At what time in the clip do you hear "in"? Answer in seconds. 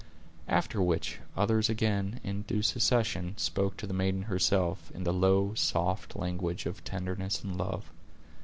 2.23-2.41, 4.95-5.03